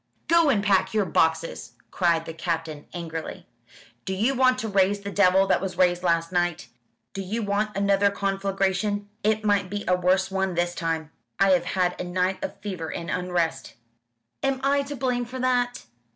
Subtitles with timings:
[0.27, 3.45] "Go and pack your boxes!" cried the Captain angrily.
[4.03, 6.69] "Do you want to raise the devil that was raised last night?
[7.13, 9.07] Do you want another conflagration?
[9.23, 11.11] It might be a worse one this time.
[11.39, 13.75] I have had a night of fever and unrest."
[14.41, 15.85] "Am I to blame for that?'